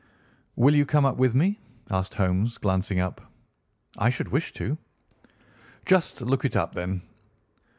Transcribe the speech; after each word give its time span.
"Will 0.55 0.73
you 0.73 0.83
come 0.83 1.15
with 1.17 1.35
me?" 1.35 1.59
asked 1.91 2.15
Holmes, 2.15 2.57
glancing 2.57 2.99
up. 2.99 3.21
"I 3.99 4.09
should 4.09 4.29
wish 4.29 4.51
to." 4.53 4.79
"Just 5.85 6.23
look 6.23 6.43
it 6.43 6.55
up, 6.55 6.73
then." 6.73 7.03